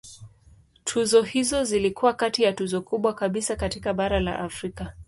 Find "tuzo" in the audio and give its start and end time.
0.83-1.21, 2.53-2.81